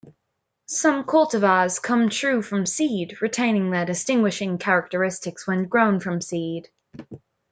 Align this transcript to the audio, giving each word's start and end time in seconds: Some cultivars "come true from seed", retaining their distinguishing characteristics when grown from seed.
Some 0.65 1.03
cultivars 1.03 1.79
"come 1.79 2.09
true 2.09 2.41
from 2.41 2.65
seed", 2.65 3.21
retaining 3.21 3.69
their 3.69 3.85
distinguishing 3.85 4.57
characteristics 4.57 5.45
when 5.45 5.65
grown 5.67 5.99
from 5.99 6.21
seed. 6.21 6.69